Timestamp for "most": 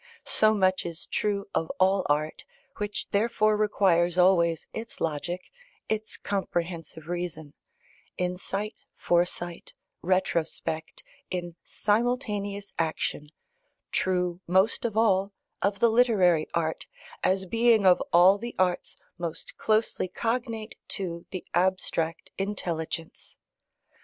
14.47-14.85, 19.19-19.55